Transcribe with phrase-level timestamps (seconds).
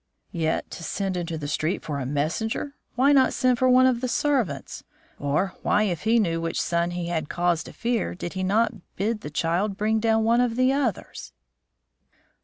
[0.31, 2.73] "Yet to send into the street for a messenger!
[2.95, 4.83] Why not send for one of the servants?
[5.19, 8.73] Or why, if he knew which son he had cause to fear, did he not
[8.95, 11.33] bid the child bring down one of the others?"